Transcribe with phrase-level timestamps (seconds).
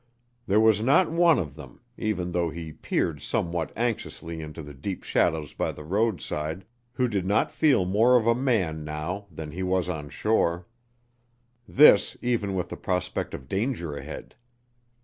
[0.47, 5.03] There was not one of them, even though he peered somewhat anxiously into the deep
[5.03, 9.61] shadows by the roadside, who did not feel more of a man now that he
[9.61, 10.65] was on shore;
[11.67, 14.33] this, even with the prospect of danger ahead.